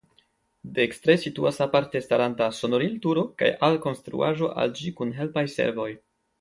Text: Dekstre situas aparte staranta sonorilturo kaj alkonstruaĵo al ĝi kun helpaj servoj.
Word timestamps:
Dekstre 0.77 1.15
situas 1.23 1.59
aparte 1.65 2.01
staranta 2.07 2.49
sonorilturo 2.61 3.27
kaj 3.43 3.53
alkonstruaĵo 3.71 4.53
al 4.65 4.77
ĝi 4.83 4.99
kun 4.99 5.17
helpaj 5.23 5.49
servoj. 5.61 5.91